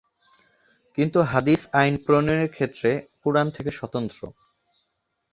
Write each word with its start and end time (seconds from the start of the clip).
কিন্তু 0.97 1.19
হাদিস 1.31 1.61
আইন 1.73 1.93
প্রণয়নের 2.05 2.49
ক্ষেত্রে 2.51 2.89
কুরআন 3.21 3.47
থেকে 3.49 3.71
স্বতন্ত্র। 3.71 4.19